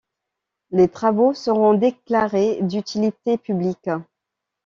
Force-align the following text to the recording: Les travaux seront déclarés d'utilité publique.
Les 0.71 0.87
travaux 0.89 1.35
seront 1.35 1.75
déclarés 1.75 2.57
d'utilité 2.63 3.37
publique. 3.37 3.91